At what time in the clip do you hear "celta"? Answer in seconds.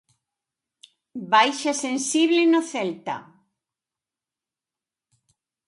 2.71-3.19